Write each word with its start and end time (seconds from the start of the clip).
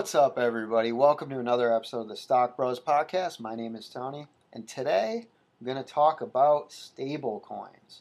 What's 0.00 0.14
up, 0.14 0.38
everybody? 0.38 0.92
Welcome 0.92 1.28
to 1.28 1.40
another 1.40 1.76
episode 1.76 2.00
of 2.00 2.08
the 2.08 2.16
Stock 2.16 2.56
Bros 2.56 2.80
Podcast. 2.80 3.38
My 3.38 3.54
name 3.54 3.76
is 3.76 3.86
Tony, 3.86 4.28
and 4.50 4.66
today 4.66 5.26
I'm 5.60 5.66
going 5.66 5.76
to 5.76 5.82
talk 5.82 6.22
about 6.22 6.72
stable 6.72 7.40
coins. 7.46 8.00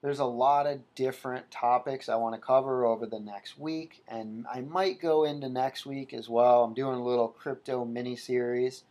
There's 0.00 0.18
a 0.18 0.24
lot 0.24 0.66
of 0.66 0.80
different 0.94 1.50
topics 1.50 2.08
I 2.08 2.16
want 2.16 2.36
to 2.36 2.40
cover 2.40 2.86
over 2.86 3.04
the 3.04 3.20
next 3.20 3.58
week, 3.58 4.02
and 4.08 4.46
I 4.50 4.62
might 4.62 4.98
go 4.98 5.24
into 5.24 5.50
next 5.50 5.84
week 5.84 6.14
as 6.14 6.30
well. 6.30 6.64
I'm 6.64 6.72
doing 6.72 6.98
a 6.98 7.04
little 7.04 7.28
crypto 7.28 7.84
mini 7.84 8.16
series, 8.16 8.84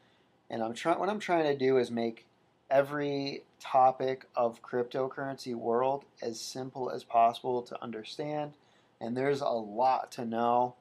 and 0.52 0.62
I'm 0.62 0.76
trying. 0.76 1.00
What 1.00 1.10
I'm 1.10 1.20
trying 1.20 1.46
to 1.46 1.58
do 1.58 1.80
is 1.80 1.90
make 1.90 2.28
every 2.70 3.42
topic 3.60 4.28
of 4.36 4.62
cryptocurrency 4.62 5.56
world 5.56 6.06
as 6.22 6.40
simple 6.40 6.92
as 6.92 7.04
possible 7.04 7.64
to 7.64 7.84
understand. 7.84 8.54
And 9.02 9.18
there's 9.18 9.42
a 9.42 9.50
lot 9.50 10.12
to 10.12 10.26
know 10.26 10.76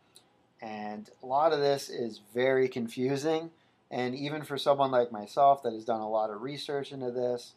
and 0.60 1.08
a 1.22 1.26
lot 1.26 1.52
of 1.52 1.60
this 1.60 1.88
is 1.88 2.20
very 2.34 2.68
confusing. 2.68 3.50
And 3.90 4.14
even 4.14 4.42
for 4.42 4.58
someone 4.58 4.90
like 4.90 5.12
myself 5.12 5.62
that 5.62 5.72
has 5.72 5.84
done 5.84 6.00
a 6.00 6.08
lot 6.08 6.30
of 6.30 6.42
research 6.42 6.92
into 6.92 7.10
this, 7.10 7.54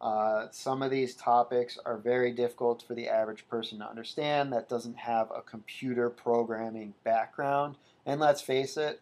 uh, 0.00 0.46
some 0.50 0.82
of 0.82 0.90
these 0.90 1.14
topics 1.14 1.78
are 1.84 1.98
very 1.98 2.32
difficult 2.32 2.82
for 2.82 2.94
the 2.94 3.08
average 3.08 3.46
person 3.48 3.78
to 3.78 3.88
understand 3.88 4.52
that 4.52 4.68
doesn't 4.68 4.96
have 4.96 5.30
a 5.30 5.42
computer 5.42 6.08
programming 6.08 6.94
background. 7.04 7.76
And 8.06 8.18
let's 8.18 8.40
face 8.40 8.76
it, 8.78 9.00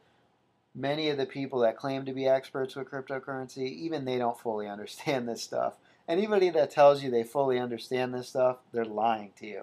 many 0.74 1.08
of 1.08 1.16
the 1.16 1.26
people 1.26 1.60
that 1.60 1.76
claim 1.76 2.04
to 2.04 2.12
be 2.12 2.26
experts 2.26 2.74
with 2.74 2.90
cryptocurrency, 2.90 3.70
even 3.72 4.04
they 4.04 4.18
don't 4.18 4.38
fully 4.38 4.68
understand 4.68 5.28
this 5.28 5.42
stuff. 5.42 5.74
Anybody 6.08 6.50
that 6.50 6.70
tells 6.70 7.02
you 7.02 7.10
they 7.10 7.22
fully 7.22 7.58
understand 7.58 8.12
this 8.12 8.30
stuff, 8.30 8.56
they're 8.72 8.84
lying 8.84 9.32
to 9.38 9.46
you. 9.46 9.62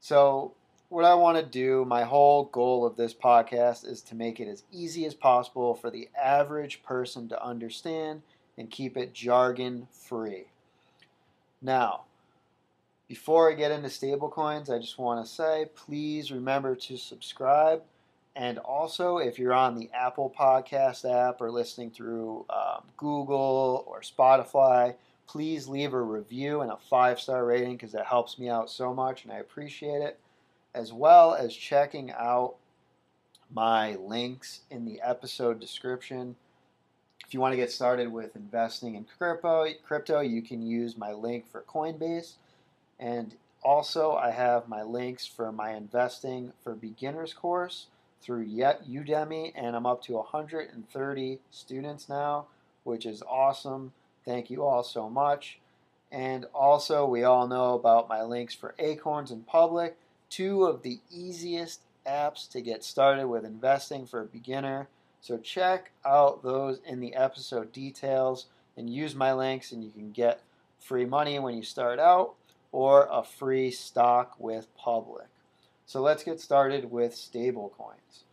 So 0.00 0.54
what 0.88 1.04
I 1.04 1.14
want 1.14 1.36
to 1.36 1.44
do, 1.44 1.84
my 1.84 2.04
whole 2.04 2.44
goal 2.46 2.86
of 2.86 2.96
this 2.96 3.12
podcast 3.12 3.86
is 3.86 4.00
to 4.02 4.14
make 4.14 4.40
it 4.40 4.48
as 4.48 4.64
easy 4.72 5.04
as 5.04 5.14
possible 5.14 5.74
for 5.74 5.90
the 5.90 6.08
average 6.20 6.82
person 6.82 7.28
to 7.28 7.44
understand 7.44 8.22
and 8.56 8.70
keep 8.70 8.96
it 8.96 9.12
jargon 9.12 9.86
free. 9.92 10.46
Now, 11.60 12.04
before 13.06 13.50
I 13.50 13.54
get 13.54 13.70
into 13.70 13.88
stablecoins, 13.88 14.70
I 14.70 14.78
just 14.78 14.98
want 14.98 15.24
to 15.24 15.30
say 15.30 15.66
please 15.74 16.32
remember 16.32 16.74
to 16.74 16.96
subscribe. 16.96 17.82
And 18.34 18.58
also, 18.58 19.18
if 19.18 19.38
you're 19.38 19.52
on 19.52 19.74
the 19.74 19.90
Apple 19.92 20.32
Podcast 20.38 21.04
app 21.04 21.40
or 21.40 21.50
listening 21.50 21.90
through 21.90 22.46
um, 22.50 22.84
Google 22.96 23.84
or 23.86 24.00
Spotify, 24.00 24.94
please 25.26 25.66
leave 25.66 25.92
a 25.92 26.00
review 26.00 26.60
and 26.60 26.70
a 26.70 26.76
five 26.88 27.20
star 27.20 27.44
rating 27.44 27.72
because 27.72 27.92
that 27.92 28.06
helps 28.06 28.38
me 28.38 28.48
out 28.48 28.70
so 28.70 28.94
much 28.94 29.24
and 29.24 29.32
I 29.32 29.36
appreciate 29.36 30.00
it 30.00 30.18
as 30.78 30.92
well 30.92 31.34
as 31.34 31.52
checking 31.52 32.12
out 32.12 32.54
my 33.52 33.96
links 33.96 34.60
in 34.70 34.84
the 34.84 35.00
episode 35.02 35.58
description. 35.58 36.36
If 37.26 37.34
you 37.34 37.40
want 37.40 37.52
to 37.52 37.56
get 37.56 37.72
started 37.72 38.12
with 38.12 38.36
investing 38.36 38.94
in 38.94 39.04
crypto, 39.18 39.66
crypto, 39.84 40.20
you 40.20 40.40
can 40.40 40.62
use 40.62 40.96
my 40.96 41.12
link 41.12 41.50
for 41.50 41.62
Coinbase. 41.62 42.34
And 43.00 43.34
also, 43.64 44.12
I 44.12 44.30
have 44.30 44.68
my 44.68 44.84
links 44.84 45.26
for 45.26 45.50
my 45.50 45.72
investing 45.72 46.52
for 46.62 46.76
beginners 46.76 47.34
course 47.34 47.86
through 48.22 48.46
Udemy, 48.46 49.52
and 49.56 49.74
I'm 49.74 49.86
up 49.86 50.00
to 50.04 50.12
130 50.12 51.38
students 51.50 52.08
now, 52.08 52.46
which 52.84 53.04
is 53.04 53.22
awesome. 53.22 53.92
Thank 54.24 54.48
you 54.48 54.64
all 54.64 54.84
so 54.84 55.10
much. 55.10 55.58
And 56.12 56.46
also, 56.54 57.04
we 57.04 57.24
all 57.24 57.48
know 57.48 57.74
about 57.74 58.08
my 58.08 58.22
links 58.22 58.54
for 58.54 58.76
Acorns 58.78 59.32
and 59.32 59.44
Public 59.44 59.96
two 60.30 60.64
of 60.64 60.82
the 60.82 61.00
easiest 61.10 61.80
apps 62.06 62.50
to 62.50 62.60
get 62.60 62.84
started 62.84 63.26
with 63.28 63.44
investing 63.44 64.06
for 64.06 64.22
a 64.22 64.26
beginner. 64.26 64.88
So 65.20 65.38
check 65.38 65.90
out 66.04 66.42
those 66.42 66.80
in 66.86 67.00
the 67.00 67.14
episode 67.14 67.72
details 67.72 68.46
and 68.76 68.88
use 68.88 69.14
my 69.14 69.32
links, 69.32 69.72
and 69.72 69.82
you 69.82 69.90
can 69.90 70.12
get 70.12 70.40
free 70.78 71.04
money 71.04 71.38
when 71.38 71.56
you 71.56 71.62
start 71.62 71.98
out 71.98 72.34
or 72.72 73.08
a 73.10 73.22
free 73.22 73.70
stock 73.70 74.36
with 74.38 74.74
Public. 74.76 75.26
So 75.86 76.00
let's 76.00 76.22
get 76.22 76.40
started 76.40 76.90
with 76.90 77.14
stablecoins. 77.14 78.24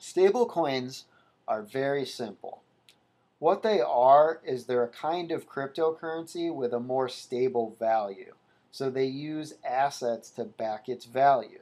Stablecoins 0.00 1.04
are 1.46 1.62
very 1.62 2.06
simple. 2.06 2.62
What 3.38 3.62
they 3.62 3.80
are 3.80 4.40
is 4.44 4.64
they're 4.64 4.84
a 4.84 4.88
kind 4.88 5.32
of 5.32 5.48
cryptocurrency 5.48 6.54
with 6.54 6.72
a 6.72 6.80
more 6.80 7.08
stable 7.08 7.76
value. 7.78 8.34
So 8.72 8.88
they 8.88 9.04
use 9.04 9.54
assets 9.62 10.30
to 10.30 10.44
back 10.44 10.88
its 10.88 11.04
value. 11.04 11.60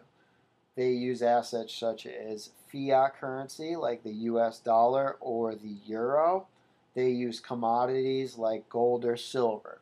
They 0.76 0.92
use 0.92 1.22
assets 1.22 1.74
such 1.74 2.06
as 2.06 2.50
fiat 2.70 3.16
currency 3.20 3.74
like 3.74 4.04
the 4.04 4.12
US 4.12 4.60
dollar 4.60 5.16
or 5.20 5.56
the 5.56 5.76
euro. 5.84 6.46
They 6.94 7.10
use 7.10 7.40
commodities 7.40 8.38
like 8.38 8.68
gold 8.68 9.04
or 9.04 9.16
silver. 9.16 9.80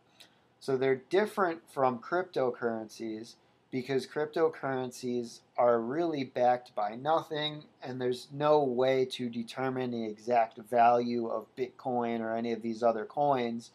So 0.58 0.76
they're 0.76 1.02
different 1.10 1.60
from 1.70 1.98
cryptocurrencies 1.98 3.34
because 3.70 4.06
cryptocurrencies 4.06 5.40
are 5.58 5.78
really 5.80 6.24
backed 6.24 6.74
by 6.74 6.94
nothing 6.94 7.64
and 7.82 8.00
there's 8.00 8.28
no 8.32 8.64
way 8.64 9.04
to 9.04 9.28
determine 9.28 9.90
the 9.90 10.06
exact 10.06 10.56
value 10.56 11.28
of 11.28 11.54
Bitcoin 11.54 12.20
or 12.20 12.34
any 12.34 12.52
of 12.52 12.62
these 12.62 12.82
other 12.82 13.04
coins. 13.04 13.72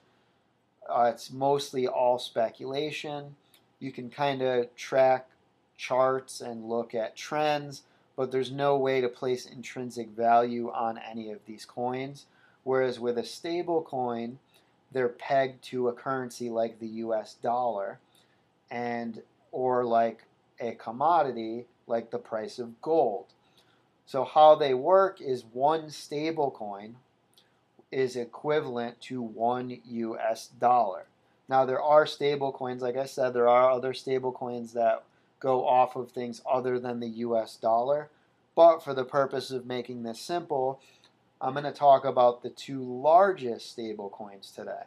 Uh, 0.89 1.11
it's 1.13 1.31
mostly 1.31 1.87
all 1.87 2.17
speculation 2.17 3.35
you 3.83 3.91
can 3.91 4.09
kind 4.09 4.41
of 4.41 4.73
track 4.75 5.27
charts 5.77 6.39
and 6.41 6.69
look 6.69 6.95
at 6.95 7.15
trends, 7.15 7.83
but 8.15 8.31
there's 8.31 8.51
no 8.51 8.77
way 8.77 9.01
to 9.01 9.09
place 9.09 9.45
intrinsic 9.45 10.09
value 10.09 10.71
on 10.71 10.97
any 10.97 11.31
of 11.31 11.39
these 11.45 11.65
coins. 11.65 12.25
Whereas 12.63 12.99
with 12.99 13.17
a 13.17 13.23
stable 13.23 13.81
coin, 13.81 14.39
they're 14.91 15.09
pegged 15.09 15.63
to 15.65 15.89
a 15.89 15.93
currency 15.93 16.49
like 16.49 16.79
the 16.79 16.87
US 16.87 17.33
dollar 17.33 17.99
and 18.71 19.21
or 19.51 19.83
like 19.83 20.23
a 20.59 20.71
commodity 20.71 21.65
like 21.87 22.11
the 22.11 22.17
price 22.17 22.59
of 22.59 22.81
gold. 22.81 23.25
So 24.05 24.23
how 24.23 24.55
they 24.55 24.73
work 24.73 25.19
is 25.19 25.43
one 25.51 25.89
stable 25.89 26.51
coin 26.51 26.95
is 27.91 28.15
equivalent 28.15 29.01
to 29.01 29.21
one 29.21 29.79
US 29.85 30.47
dollar. 30.47 31.05
Now 31.49 31.65
there 31.65 31.81
are 31.81 32.05
stable 32.05 32.51
coins, 32.51 32.81
like 32.81 32.97
I 32.97 33.05
said, 33.05 33.33
there 33.33 33.49
are 33.49 33.69
other 33.69 33.93
stable 33.93 34.31
coins 34.31 34.73
that 34.73 35.03
go 35.39 35.67
off 35.67 35.95
of 35.95 36.11
things 36.11 36.41
other 36.49 36.79
than 36.79 36.99
the 36.99 37.07
US 37.07 37.57
dollar. 37.57 38.09
But 38.55 38.83
for 38.83 38.93
the 38.93 39.03
purpose 39.03 39.51
of 39.51 39.65
making 39.65 40.03
this 40.03 40.19
simple, 40.19 40.79
I'm 41.41 41.53
going 41.53 41.65
to 41.65 41.71
talk 41.71 42.05
about 42.05 42.41
the 42.41 42.49
two 42.49 42.81
largest 42.81 43.69
stable 43.69 44.09
coins 44.09 44.51
today. 44.55 44.85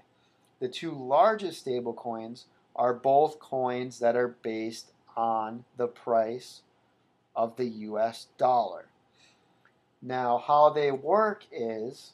The 0.61 0.69
two 0.69 0.93
largest 0.93 1.61
stable 1.61 1.93
coins 1.93 2.47
are 2.75 2.95
both 2.95 3.39
coins 3.39 3.99
that 3.99 4.17
are 4.17 4.37
based 4.43 4.93
on 5.17 5.65
the 5.77 5.89
price 5.89 6.63
of 7.35 7.57
the 7.57 7.67
US 7.67 8.29
dollar. 8.39 8.87
Now, 10.01 10.39
how 10.39 10.71
they 10.71 10.91
work 10.91 11.45
is 11.53 12.13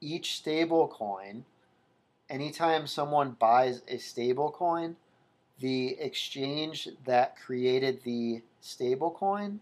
each 0.00 0.36
stable 0.36 0.88
coin 0.88 1.44
anytime 2.32 2.86
someone 2.86 3.36
buys 3.38 3.82
a 3.86 3.98
stable 3.98 4.50
coin, 4.50 4.96
the 5.60 6.00
exchange 6.00 6.88
that 7.04 7.36
created 7.36 8.02
the 8.02 8.42
stable 8.60 9.10
coin 9.10 9.60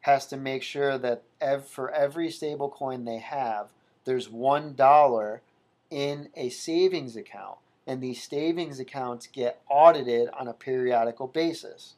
has 0.00 0.26
to 0.26 0.36
make 0.36 0.62
sure 0.62 0.98
that 0.98 1.22
ev- 1.40 1.66
for 1.66 1.90
every 1.92 2.30
stable 2.30 2.68
coin 2.68 3.04
they 3.04 3.18
have, 3.18 3.68
there's 4.04 4.28
one 4.28 4.74
dollar 4.74 5.40
in 5.88 6.28
a 6.34 6.48
savings 6.48 7.16
account. 7.16 7.58
And 7.86 8.02
these 8.02 8.22
savings 8.22 8.80
accounts 8.80 9.26
get 9.26 9.62
audited 9.68 10.28
on 10.30 10.48
a 10.48 10.52
periodical 10.52 11.28
basis. 11.28 11.94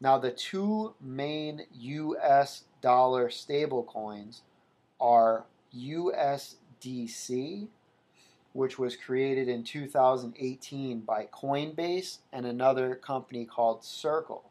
Now, 0.00 0.18
the 0.18 0.30
two 0.30 0.94
main 1.00 1.62
US 1.72 2.64
dollar 2.80 3.30
stable 3.30 3.84
coins 3.84 4.42
are 5.00 5.44
USDC, 5.76 7.68
which 8.54 8.78
was 8.78 8.96
created 8.96 9.48
in 9.48 9.64
2018 9.64 11.00
by 11.00 11.26
Coinbase 11.26 12.18
and 12.32 12.46
another 12.46 12.94
company 12.94 13.44
called 13.44 13.84
Circle. 13.84 14.44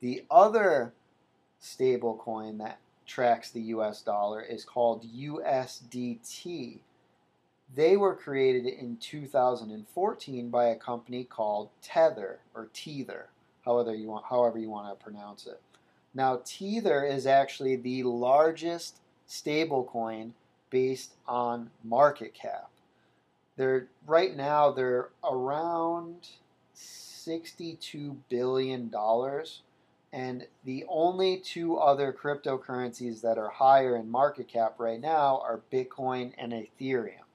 The 0.00 0.24
other 0.28 0.92
stablecoin 1.62 2.58
that 2.58 2.80
tracks 3.06 3.50
the 3.50 3.60
US 3.60 4.02
dollar 4.02 4.42
is 4.42 4.64
called 4.64 5.04
USDT. 5.04 6.78
They 7.74 7.96
were 7.96 8.16
created 8.16 8.66
in 8.66 8.96
2014 8.96 10.50
by 10.50 10.66
a 10.66 10.76
company 10.76 11.22
called 11.22 11.70
Tether 11.80 12.40
or 12.52 12.68
Tether, 12.74 13.28
however 13.64 13.94
you 13.94 14.08
want 14.08 14.24
however 14.26 14.58
you 14.58 14.70
want 14.70 14.88
to 14.88 15.04
pronounce 15.04 15.46
it. 15.46 15.60
Now 16.14 16.40
Tether 16.44 17.04
is 17.04 17.26
actually 17.26 17.76
the 17.76 18.02
largest 18.02 18.98
stablecoin 19.28 20.32
based 20.70 21.14
on 21.26 21.70
market 21.84 22.34
cap. 22.34 22.70
They're 23.56 23.88
right 24.06 24.36
now 24.36 24.70
they're 24.70 25.08
around 25.24 26.28
62 26.74 28.18
billion 28.28 28.88
dollars 28.88 29.62
and 30.12 30.46
the 30.64 30.84
only 30.88 31.38
two 31.38 31.76
other 31.76 32.12
cryptocurrencies 32.12 33.20
that 33.20 33.36
are 33.36 33.50
higher 33.50 33.96
in 33.96 34.10
market 34.10 34.48
cap 34.48 34.76
right 34.78 35.00
now 35.00 35.40
are 35.44 35.60
Bitcoin 35.70 36.32
and 36.38 36.52
Ethereum. 36.52 37.26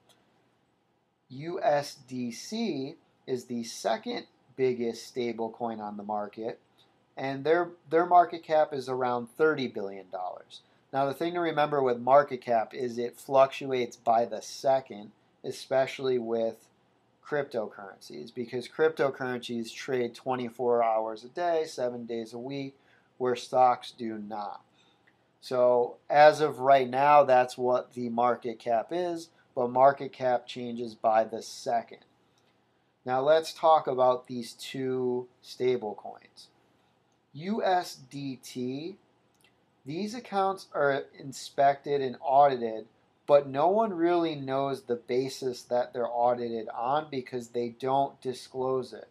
USDC 1.32 2.96
is 3.26 3.44
the 3.44 3.64
second 3.64 4.26
biggest 4.56 5.14
stablecoin 5.14 5.80
on 5.80 5.96
the 5.96 6.02
market, 6.02 6.60
and 7.16 7.44
their 7.44 7.70
their 7.90 8.06
market 8.06 8.42
cap 8.42 8.72
is 8.72 8.88
around 8.88 9.28
30 9.36 9.68
billion 9.68 10.06
dollars. 10.10 10.60
Now 10.94 11.06
the 11.06 11.12
thing 11.12 11.34
to 11.34 11.40
remember 11.40 11.82
with 11.82 11.98
market 11.98 12.40
cap 12.40 12.72
is 12.72 12.98
it 12.98 13.16
fluctuates 13.16 13.96
by 13.96 14.26
the 14.26 14.40
second, 14.40 15.10
especially 15.42 16.18
with 16.18 16.68
cryptocurrencies 17.26 18.32
because 18.32 18.68
cryptocurrencies 18.68 19.74
trade 19.74 20.14
24 20.14 20.84
hours 20.84 21.24
a 21.24 21.28
day, 21.28 21.64
7 21.66 22.06
days 22.06 22.32
a 22.32 22.38
week 22.38 22.76
where 23.18 23.34
stocks 23.34 23.90
do 23.90 24.18
not. 24.18 24.60
So 25.40 25.96
as 26.08 26.40
of 26.40 26.60
right 26.60 26.88
now 26.88 27.24
that's 27.24 27.58
what 27.58 27.94
the 27.94 28.08
market 28.08 28.60
cap 28.60 28.88
is, 28.92 29.30
but 29.56 29.70
market 29.70 30.12
cap 30.12 30.46
changes 30.46 30.94
by 30.94 31.24
the 31.24 31.42
second. 31.42 32.04
Now 33.04 33.20
let's 33.20 33.52
talk 33.52 33.88
about 33.88 34.28
these 34.28 34.52
two 34.52 35.26
stable 35.42 35.96
coins. 35.96 36.50
USDT, 37.36 38.94
these 39.86 40.14
accounts 40.14 40.66
are 40.74 41.04
inspected 41.18 42.00
and 42.00 42.16
audited, 42.20 42.86
but 43.26 43.48
no 43.48 43.68
one 43.68 43.92
really 43.92 44.34
knows 44.34 44.82
the 44.82 44.96
basis 44.96 45.62
that 45.62 45.92
they're 45.92 46.08
audited 46.08 46.68
on 46.68 47.06
because 47.10 47.48
they 47.48 47.70
don't 47.70 48.20
disclose 48.20 48.92
it. 48.92 49.08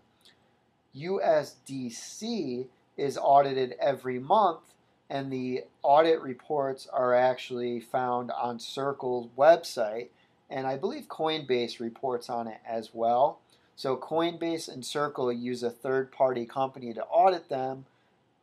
USDC 0.96 2.68
is 2.98 3.18
audited 3.18 3.75
every 3.80 4.20
month, 4.20 4.62
and 5.10 5.31
the 5.31 5.64
audit 5.81 6.22
reports 6.22 6.88
are 6.92 7.14
actually 7.14 7.80
found 7.80 8.31
on 8.31 8.60
Circle's 8.60 9.30
website 9.38 10.10
and 10.54 10.68
I 10.68 10.78
believe 10.78 11.08
Coinbase 11.08 11.80
reports 11.80 12.30
on 12.30 12.48
it 12.48 12.60
as 12.64 12.92
well. 12.94 13.40
So 13.75 13.98
Coinbase 13.98 14.72
and 14.72 14.86
Circle 14.86 15.34
use 15.34 15.64
a 15.64 15.72
third 15.72 16.12
party 16.12 16.46
company 16.46 16.94
to 16.94 17.04
audit 17.06 17.50
them, 17.50 17.86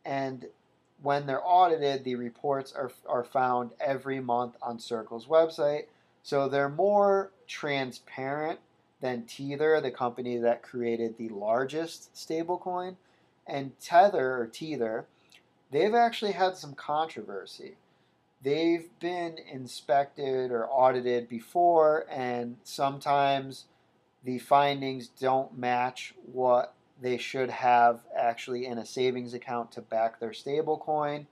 and 0.03 0.47
when 1.01 1.25
they're 1.25 1.45
audited, 1.45 2.03
the 2.03 2.15
reports 2.15 2.73
are, 2.73 2.91
are 3.07 3.23
found 3.23 3.71
every 3.79 4.19
month 4.19 4.55
on 4.61 4.79
Circle's 4.79 5.25
website. 5.25 5.85
So 6.23 6.47
they're 6.47 6.69
more 6.69 7.31
transparent 7.47 8.59
than 9.01 9.25
Tether, 9.25 9.81
the 9.81 9.91
company 9.91 10.37
that 10.37 10.61
created 10.61 11.17
the 11.17 11.29
largest 11.29 12.13
stablecoin. 12.13 12.95
And 13.47 13.79
Tether 13.79 14.37
or 14.37 14.47
Tether, 14.47 15.05
they've 15.71 15.95
actually 15.95 16.33
had 16.33 16.55
some 16.55 16.75
controversy 16.75 17.75
they've 18.43 18.87
been 18.99 19.37
inspected 19.51 20.51
or 20.51 20.67
audited 20.67 21.29
before, 21.29 22.05
and 22.09 22.57
sometimes 22.63 23.65
the 24.23 24.39
findings 24.39 25.07
don't 25.07 25.57
match 25.57 26.13
what 26.31 26.73
they 27.01 27.17
should 27.17 27.49
have 27.49 28.01
actually 28.15 28.65
in 28.65 28.77
a 28.77 28.85
savings 28.85 29.33
account 29.33 29.71
to 29.73 29.81
back 29.81 30.19
their 30.19 30.29
stablecoin. 30.29 31.25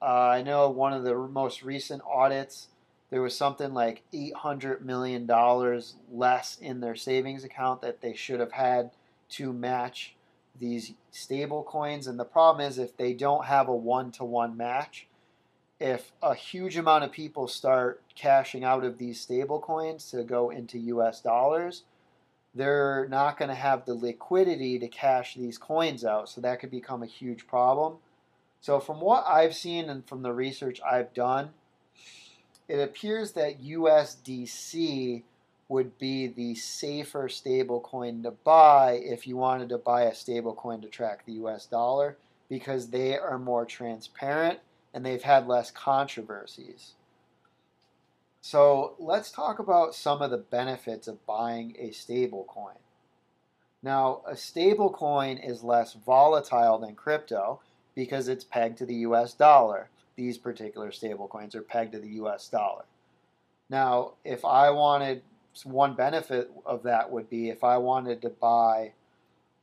Uh, 0.00 0.04
I 0.04 0.42
know 0.42 0.68
one 0.68 0.92
of 0.92 1.04
the 1.04 1.14
most 1.14 1.62
recent 1.62 2.02
audits, 2.06 2.68
there 3.10 3.22
was 3.22 3.34
something 3.34 3.72
like 3.72 4.02
$800 4.12 4.82
million 4.82 5.26
less 6.12 6.58
in 6.60 6.80
their 6.80 6.94
savings 6.94 7.42
account 7.42 7.80
that 7.80 8.02
they 8.02 8.14
should 8.14 8.40
have 8.40 8.52
had 8.52 8.90
to 9.30 9.52
match 9.52 10.14
these 10.58 10.92
stable 11.10 11.62
coins. 11.62 12.06
And 12.06 12.18
the 12.18 12.24
problem 12.24 12.66
is, 12.66 12.78
if 12.78 12.96
they 12.96 13.14
don't 13.14 13.46
have 13.46 13.68
a 13.68 13.74
one 13.74 14.10
to 14.12 14.24
one 14.24 14.56
match, 14.56 15.06
if 15.80 16.12
a 16.22 16.34
huge 16.34 16.76
amount 16.76 17.04
of 17.04 17.12
people 17.12 17.48
start 17.48 18.02
cashing 18.14 18.64
out 18.64 18.84
of 18.84 18.98
these 18.98 19.20
stable 19.20 19.60
coins 19.60 20.10
to 20.10 20.22
go 20.24 20.50
into 20.50 20.78
US 20.78 21.20
dollars, 21.20 21.84
they're 22.54 23.06
not 23.08 23.38
going 23.38 23.48
to 23.48 23.54
have 23.54 23.84
the 23.84 23.94
liquidity 23.94 24.78
to 24.78 24.88
cash 24.88 25.34
these 25.34 25.58
coins 25.58 26.04
out. 26.04 26.28
So 26.28 26.40
that 26.40 26.60
could 26.60 26.70
become 26.70 27.02
a 27.02 27.06
huge 27.06 27.46
problem. 27.46 27.96
So, 28.60 28.80
from 28.80 29.00
what 29.00 29.24
I've 29.26 29.54
seen 29.54 29.88
and 29.88 30.06
from 30.06 30.22
the 30.22 30.32
research 30.32 30.80
I've 30.82 31.14
done, 31.14 31.50
it 32.66 32.80
appears 32.80 33.32
that 33.32 33.62
USDC 33.62 35.22
would 35.68 35.98
be 35.98 36.26
the 36.26 36.54
safer 36.54 37.28
stable 37.28 37.80
coin 37.80 38.22
to 38.22 38.30
buy 38.30 38.92
if 39.02 39.26
you 39.26 39.36
wanted 39.36 39.68
to 39.68 39.78
buy 39.78 40.02
a 40.02 40.14
stable 40.14 40.54
coin 40.54 40.80
to 40.80 40.88
track 40.88 41.24
the 41.24 41.32
US 41.34 41.66
dollar 41.66 42.16
because 42.48 42.88
they 42.88 43.18
are 43.18 43.38
more 43.38 43.66
transparent 43.66 44.58
and 44.94 45.04
they've 45.04 45.22
had 45.22 45.46
less 45.46 45.70
controversies. 45.70 46.94
So 48.50 48.94
let's 48.98 49.30
talk 49.30 49.58
about 49.58 49.94
some 49.94 50.22
of 50.22 50.30
the 50.30 50.38
benefits 50.38 51.06
of 51.06 51.26
buying 51.26 51.76
a 51.78 51.90
stable 51.90 52.46
coin. 52.48 52.78
Now, 53.82 54.22
a 54.26 54.38
stable 54.38 54.88
coin 54.88 55.36
is 55.36 55.62
less 55.62 55.92
volatile 55.92 56.78
than 56.78 56.94
crypto 56.94 57.60
because 57.94 58.26
it's 58.26 58.44
pegged 58.44 58.78
to 58.78 58.86
the 58.86 59.04
US 59.04 59.34
dollar. 59.34 59.90
These 60.16 60.38
particular 60.38 60.92
stable 60.92 61.28
coins 61.28 61.54
are 61.54 61.60
pegged 61.60 61.92
to 61.92 61.98
the 61.98 62.22
US 62.22 62.48
dollar. 62.48 62.86
Now, 63.68 64.12
if 64.24 64.46
I 64.46 64.70
wanted 64.70 65.20
one 65.64 65.92
benefit 65.92 66.50
of 66.64 66.84
that 66.84 67.10
would 67.10 67.28
be 67.28 67.50
if 67.50 67.62
I 67.62 67.76
wanted 67.76 68.22
to 68.22 68.30
buy 68.30 68.92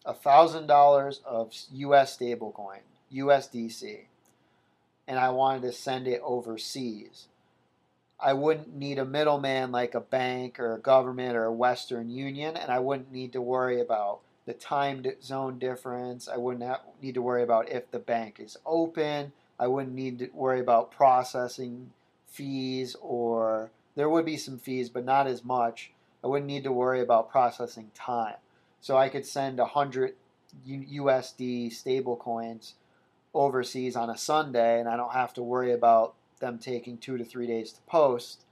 $1,000 0.06 1.24
of 1.24 1.52
US 1.72 2.18
stablecoin, 2.20 2.82
USDC, 3.12 4.02
and 5.08 5.18
I 5.18 5.32
wanted 5.32 5.64
to 5.64 5.72
send 5.72 6.08
it 6.08 6.22
overseas. 6.24 7.30
I 8.20 8.34
wouldn't 8.34 8.74
need 8.76 8.98
a 8.98 9.06
middleman 9.06 9.72
like 9.72 9.94
a 9.94 10.00
bank 10.00 10.60
or 10.60 10.76
a 10.76 10.80
government 10.80 11.36
or 11.36 11.46
a 11.46 11.54
Western 11.54 12.10
Union, 12.10 12.56
and 12.56 12.72
I 12.72 12.80
wouldn't 12.80 13.12
need 13.12 13.34
to 13.34 13.42
worry 13.42 13.82
about 13.82 14.22
the 14.46 14.54
time 14.54 15.04
zone 15.22 15.60
difference. 15.60 16.28
I 16.28 16.38
wouldn't 16.38 16.64
have, 16.64 16.82
need 17.02 17.16
to 17.16 17.22
worry 17.22 17.44
about 17.44 17.70
if 17.70 17.92
the 17.92 18.00
bank 18.00 18.40
is 18.40 18.58
open. 18.66 19.34
I 19.60 19.68
wouldn't 19.68 19.96
need 19.96 20.20
to 20.20 20.30
worry 20.34 20.60
about 20.60 20.92
processing 20.92 21.92
fees, 22.28 22.96
or 23.02 23.72
there 23.96 24.10
would 24.10 24.26
be 24.26 24.38
some 24.38 24.60
fees, 24.60 24.90
but 24.90 25.06
not 25.06 25.28
as 25.28 25.44
much. 25.44 25.92
I 26.24 26.28
wouldn't 26.28 26.48
need 26.48 26.64
to 26.64 26.72
worry 26.72 27.02
about 27.02 27.30
processing 27.30 27.92
time. 27.94 28.36
So 28.82 28.98
I 28.98 29.10
could 29.10 29.26
send 29.26 29.58
100 29.58 30.16
USD 30.68 31.72
stable 31.74 32.16
coins 32.16 32.76
overseas 33.34 33.96
on 33.96 34.10
a 34.10 34.18
Sunday, 34.18 34.80
and 34.80 34.88
I 34.88 34.96
don't 34.96 35.14
have 35.14 35.34
to 35.34 35.44
worry 35.44 35.72
about 35.72 36.16
them 36.46 36.60
taking 36.60 36.98
two 36.98 37.18
to 37.18 37.26
three 37.26 37.48
days 37.48 37.72
to 37.74 37.82
post 37.82 38.44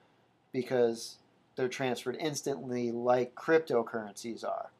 because 0.51 1.17
they're 1.55 1.67
transferred 1.67 2.17
instantly 2.19 2.91
like 2.91 3.35
cryptocurrencies 3.35 4.43
are. 4.43 4.71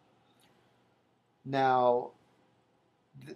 Now, 1.46 2.12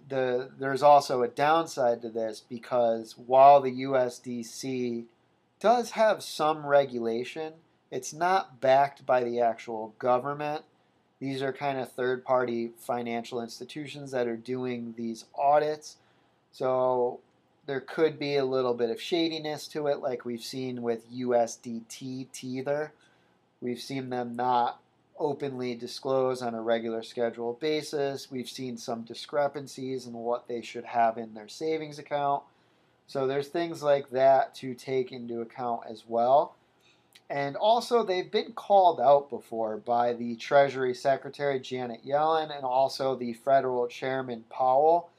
the 0.08 0.50
there's 0.58 0.82
also 0.82 1.22
a 1.22 1.28
downside 1.28 2.02
to 2.02 2.08
this 2.08 2.42
because 2.48 3.14
while 3.16 3.60
the 3.60 3.82
USDC 3.82 5.04
does 5.60 5.92
have 5.92 6.22
some 6.22 6.66
regulation, 6.66 7.54
it's 7.90 8.12
not 8.12 8.60
backed 8.60 9.06
by 9.06 9.22
the 9.22 9.40
actual 9.40 9.94
government. 9.98 10.64
These 11.20 11.42
are 11.42 11.52
kind 11.52 11.78
of 11.78 11.92
third 11.92 12.24
party 12.24 12.72
financial 12.78 13.40
institutions 13.40 14.10
that 14.10 14.26
are 14.26 14.36
doing 14.36 14.94
these 14.96 15.24
audits 15.36 15.96
so 16.52 17.20
there 17.68 17.80
could 17.82 18.18
be 18.18 18.36
a 18.36 18.46
little 18.46 18.72
bit 18.72 18.88
of 18.88 18.98
shadiness 18.98 19.68
to 19.68 19.88
it, 19.88 19.98
like 19.98 20.24
we've 20.24 20.42
seen 20.42 20.80
with 20.80 21.12
USDT 21.12 22.28
Tether. 22.32 22.92
We've 23.60 23.78
seen 23.78 24.08
them 24.08 24.34
not 24.34 24.80
openly 25.18 25.74
disclose 25.74 26.40
on 26.40 26.54
a 26.54 26.62
regular 26.62 27.02
scheduled 27.02 27.60
basis. 27.60 28.30
We've 28.30 28.48
seen 28.48 28.78
some 28.78 29.02
discrepancies 29.02 30.06
in 30.06 30.14
what 30.14 30.48
they 30.48 30.62
should 30.62 30.86
have 30.86 31.18
in 31.18 31.34
their 31.34 31.48
savings 31.48 31.98
account. 31.98 32.42
So 33.06 33.26
there's 33.26 33.48
things 33.48 33.82
like 33.82 34.08
that 34.12 34.54
to 34.56 34.72
take 34.72 35.12
into 35.12 35.42
account 35.42 35.82
as 35.90 36.04
well. 36.08 36.56
And 37.28 37.54
also, 37.54 38.02
they've 38.02 38.32
been 38.32 38.52
called 38.52 38.98
out 38.98 39.28
before 39.28 39.76
by 39.76 40.14
the 40.14 40.36
Treasury 40.36 40.94
Secretary 40.94 41.60
Janet 41.60 42.00
Yellen 42.06 42.54
and 42.54 42.64
also 42.64 43.14
the 43.14 43.34
federal 43.34 43.86
chairman 43.88 44.44
Powell. 44.48 45.10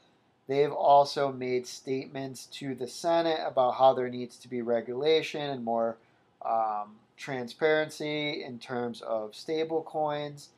They've 0.50 0.72
also 0.72 1.30
made 1.30 1.64
statements 1.64 2.46
to 2.46 2.74
the 2.74 2.88
Senate 2.88 3.38
about 3.46 3.76
how 3.76 3.94
there 3.94 4.08
needs 4.08 4.36
to 4.38 4.48
be 4.48 4.62
regulation 4.62 5.42
and 5.42 5.64
more 5.64 5.96
um, 6.44 6.96
transparency 7.16 8.42
in 8.42 8.58
terms 8.58 9.00
of 9.00 9.32
stable 9.32 9.84
coins. 9.84 10.48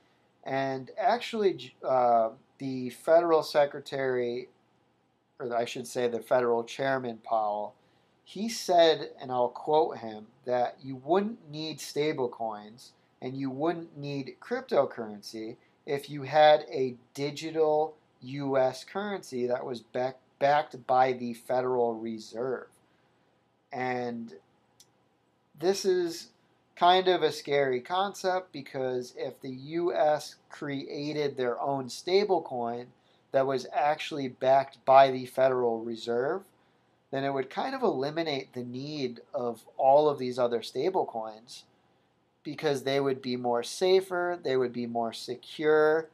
And 0.45 0.91
actually, 0.97 1.75
uh, 1.87 2.31
the 2.57 2.89
federal 2.89 3.43
secretary, 3.43 4.49
or 5.39 5.55
I 5.55 5.67
should 5.67 5.87
say 5.87 6.09
the 6.09 6.21
federal 6.21 6.65
chairman 6.65 7.19
Powell, 7.19 7.75
he 8.25 8.49
said, 8.49 9.11
and 9.21 9.31
I'll 9.31 9.49
quote 9.51 9.99
him, 9.99 10.29
that 10.47 10.79
you 10.83 10.97
wouldn't 11.05 11.51
need 11.51 11.81
stablecoins 11.81 12.93
and 13.21 13.37
you 13.37 13.51
wouldn't 13.51 13.99
need 13.99 14.37
cryptocurrency 14.41 15.57
if 15.85 16.09
you 16.09 16.23
had 16.23 16.65
a 16.71 16.95
digital 17.13 17.95
U.S. 18.23 18.85
currency 18.85 19.47
that 19.47 19.65
was 19.65 19.81
back, 19.81 20.19
backed 20.39 20.87
by 20.87 21.13
the 21.13 21.35
Federal 21.35 21.95
Reserve. 21.95 22.67
And 23.73 24.33
this 25.59 25.85
is 25.85 26.29
kind 26.77 27.09
of 27.09 27.23
a 27.23 27.33
scary 27.33 27.81
concept 27.81 28.53
because 28.53 29.15
if 29.17 29.41
the 29.41 29.51
U.S. 29.51 30.37
created 30.51 31.37
their 31.37 31.61
own 31.61 31.87
stablecoin 31.87 32.87
that 33.33 33.47
was 33.47 33.67
actually 33.73 34.29
backed 34.29 34.85
by 34.85 35.11
the 35.11 35.27
Federal 35.27 35.81
Reserve, 35.81 36.43
then 37.11 37.25
it 37.25 37.33
would 37.33 37.51
kind 37.51 37.75
of 37.75 37.83
eliminate 37.83 38.53
the 38.53 38.65
need 38.65 39.21
of 39.35 39.63
all 39.77 40.09
of 40.09 40.19
these 40.19 40.39
other 40.39 40.61
stablecoins 40.61 41.63
because 42.43 42.83
they 42.83 42.99
would 43.01 43.23
be 43.23 43.37
more 43.37 43.63
safer, 43.63 44.39
they 44.43 44.57
would 44.57 44.73
be 44.73 44.87
more 44.87 45.13
secure, 45.13 46.09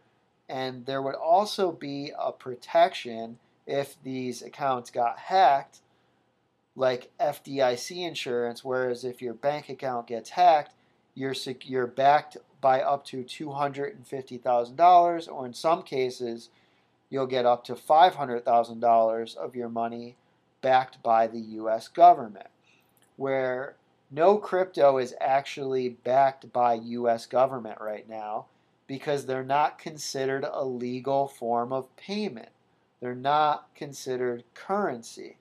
and 0.49 0.87
there 0.87 1.03
would 1.03 1.15
also 1.15 1.71
be 1.73 2.13
a 2.19 2.33
protection 2.33 3.39
if 3.67 4.03
these 4.03 4.43
accounts 4.43 4.91
got 4.91 5.19
hacked, 5.19 5.81
like 6.75 7.11
FDIC 7.21 8.07
insurance. 8.07 8.65
Whereas 8.65 9.05
if 9.05 9.21
your 9.21 9.35
bank 9.35 9.69
account 9.69 10.07
gets 10.07 10.31
hacked, 10.31 10.73
you're 11.15 11.35
you're 11.65 11.87
backed 11.87 12.39
by 12.61 12.81
up 12.81 13.05
to 13.07 13.23
two 13.23 13.53
hundred 13.53 13.95
and 13.95 14.07
fifty 14.07 14.39
thousand 14.39 14.77
dollars, 14.77 15.29
or 15.29 15.45
in 15.45 15.53
some 15.53 15.83
cases, 15.83 16.49
you'll 17.11 17.27
get 17.27 17.45
up 17.45 17.65
to 17.65 17.77
five 17.77 18.15
hundred 18.15 18.45
thousand 18.45 18.81
dollars 18.81 19.35
of 19.35 19.55
your 19.55 19.69
money 19.69 20.17
backed 20.63 21.03
by 21.03 21.27
the 21.27 21.39
US 21.39 21.89
government, 21.89 22.49
where 23.17 23.77
no 24.11 24.39
crypto 24.39 24.97
is 24.97 25.15
actually 25.21 25.91
backed 25.91 26.51
by 26.53 26.75
US 26.75 27.27
government 27.27 27.81
right 27.81 28.09
now 28.09 28.47
because 28.89 29.27
they're 29.27 29.45
not 29.45 29.79
considered 29.79 30.45
a 30.45 30.65
legal 30.65 31.29
form 31.29 31.73
of 31.73 31.95
payment. 31.97 32.49
They're 33.01 33.15
not 33.15 33.69
considered 33.77 34.43
currency. 34.55 35.37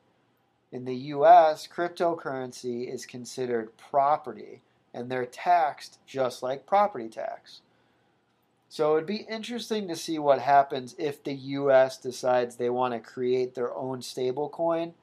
In 0.72 0.86
the 0.86 0.96
US, 0.96 1.68
cryptocurrency 1.68 2.94
is 2.94 3.08
considered 3.08 3.76
property 3.78 4.62
and 4.94 5.10
they're 5.10 5.26
taxed 5.26 5.98
just 6.06 6.44
like 6.44 6.68
property 6.68 7.10
tax. 7.10 7.62
So 8.70 8.96
it'd 8.96 9.08
be 9.08 9.26
interesting 9.30 9.88
to 9.88 9.96
see 9.96 10.20
what 10.20 10.40
happens 10.40 10.94
if 11.00 11.24
the 11.24 11.34
US 11.34 11.98
decides 11.98 12.58
they 12.58 12.70
want 12.70 12.94
to 12.94 13.00
create 13.00 13.56
their 13.56 13.74
own 13.76 14.02
stablecoin 14.02 14.94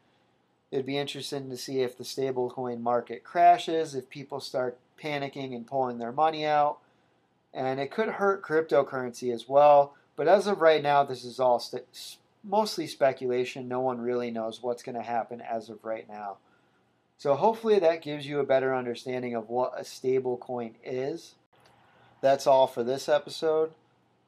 It'd 0.74 0.86
be 0.86 0.98
interesting 0.98 1.50
to 1.50 1.56
see 1.56 1.82
if 1.82 1.96
the 1.96 2.02
stablecoin 2.02 2.80
market 2.80 3.22
crashes, 3.22 3.94
if 3.94 4.10
people 4.10 4.40
start 4.40 4.76
panicking 5.00 5.54
and 5.54 5.64
pulling 5.64 5.98
their 5.98 6.10
money 6.10 6.44
out. 6.44 6.78
And 7.54 7.78
it 7.78 7.90
could 7.90 8.08
hurt 8.08 8.42
cryptocurrency 8.42 9.32
as 9.32 9.48
well. 9.48 9.94
But 10.16 10.28
as 10.28 10.46
of 10.46 10.60
right 10.60 10.82
now, 10.82 11.04
this 11.04 11.24
is 11.24 11.38
all 11.38 11.60
st- 11.60 12.18
mostly 12.42 12.86
speculation. 12.86 13.68
No 13.68 13.80
one 13.80 14.00
really 14.00 14.30
knows 14.30 14.62
what's 14.62 14.82
going 14.82 14.96
to 14.96 15.02
happen 15.02 15.40
as 15.40 15.68
of 15.68 15.84
right 15.84 16.08
now. 16.08 16.38
So 17.16 17.36
hopefully 17.36 17.78
that 17.78 18.02
gives 18.02 18.26
you 18.26 18.40
a 18.40 18.44
better 18.44 18.74
understanding 18.74 19.34
of 19.34 19.48
what 19.48 19.78
a 19.78 19.82
stablecoin 19.82 20.72
is. 20.84 21.34
That's 22.20 22.46
all 22.46 22.66
for 22.66 22.82
this 22.82 23.08
episode. 23.08 23.72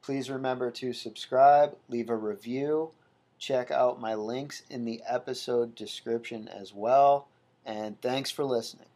Please 0.03 0.31
remember 0.31 0.71
to 0.71 0.93
subscribe, 0.93 1.77
leave 1.89 2.09
a 2.09 2.17
review 2.17 2.93
Check 3.39 3.71
out 3.71 4.01
my 4.01 4.15
links 4.15 4.63
in 4.71 4.85
the 4.85 5.03
episode 5.07 5.75
description 5.75 6.49
as 6.49 6.73
well. 6.73 7.29
And 7.65 8.01
thanks 8.01 8.31
for 8.31 8.45
listening. 8.45 8.87